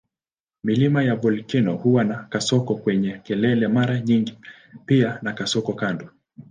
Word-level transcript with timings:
Milima 0.63 1.03
ya 1.03 1.15
volkeno 1.15 1.75
huwa 1.75 2.03
na 2.03 2.23
kasoko 2.23 2.75
kwenye 2.75 3.17
kelele 3.23 3.67
mara 3.67 3.99
nyingi 4.01 4.37
pia 4.85 5.19
na 5.21 5.33
kasoko 5.33 5.73
kando. 5.73 6.09